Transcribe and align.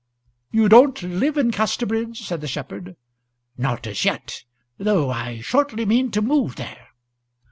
"You 0.49 0.67
don't 0.67 1.03
live 1.03 1.37
in 1.37 1.51
Casterbridge?" 1.51 2.23
said 2.23 2.41
the 2.41 2.47
shepherd. 2.47 2.95
"Not 3.55 3.85
as 3.85 4.03
yet, 4.03 4.43
though 4.79 5.11
I 5.11 5.41
shortly 5.41 5.85
mean 5.85 6.09
to 6.09 6.23
move 6.23 6.55
there." 6.55 6.87